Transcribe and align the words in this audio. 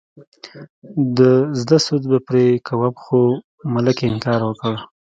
د 1.17 1.19
زده 1.61 1.77
سود 1.85 2.03
به 2.11 2.19
پرې 2.27 2.45
کوم 2.67 2.93
خو 3.03 3.21
ملکې 3.73 4.05
انکار 4.09 4.39
وکړ. 4.45 4.73